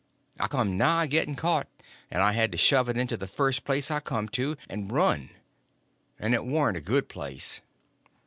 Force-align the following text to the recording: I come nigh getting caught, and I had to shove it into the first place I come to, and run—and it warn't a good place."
I 0.39 0.47
come 0.47 0.79
nigh 0.79 1.05
getting 1.05 1.35
caught, 1.35 1.67
and 2.09 2.23
I 2.23 2.31
had 2.31 2.51
to 2.53 2.57
shove 2.57 2.89
it 2.89 2.97
into 2.97 3.17
the 3.17 3.27
first 3.27 3.63
place 3.63 3.91
I 3.91 3.99
come 3.99 4.29
to, 4.29 4.57
and 4.67 4.91
run—and 4.91 6.33
it 6.33 6.43
warn't 6.43 6.77
a 6.77 6.81
good 6.81 7.07
place." 7.07 7.61